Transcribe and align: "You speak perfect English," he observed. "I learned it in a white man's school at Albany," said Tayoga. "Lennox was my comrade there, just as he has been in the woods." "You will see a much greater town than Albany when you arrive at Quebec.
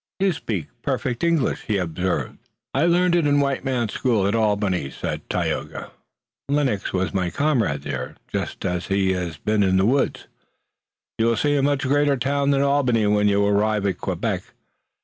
"You 0.19 0.31
speak 0.33 0.69
perfect 0.81 1.23
English," 1.23 1.65
he 1.67 1.77
observed. 1.77 2.39
"I 2.73 2.87
learned 2.87 3.13
it 3.15 3.27
in 3.27 3.35
a 3.39 3.43
white 3.43 3.63
man's 3.63 3.93
school 3.93 4.25
at 4.25 4.33
Albany," 4.33 4.89
said 4.89 5.21
Tayoga. 5.29 5.91
"Lennox 6.49 6.91
was 6.91 7.13
my 7.13 7.29
comrade 7.29 7.83
there, 7.83 8.15
just 8.27 8.65
as 8.65 8.87
he 8.87 9.13
has 9.13 9.37
been 9.37 9.61
in 9.61 9.77
the 9.77 9.85
woods." 9.85 10.25
"You 11.19 11.27
will 11.27 11.37
see 11.37 11.55
a 11.55 11.61
much 11.61 11.83
greater 11.83 12.17
town 12.17 12.49
than 12.49 12.61
Albany 12.63 13.05
when 13.05 13.27
you 13.27 13.45
arrive 13.45 13.85
at 13.85 13.99
Quebec. 13.99 14.41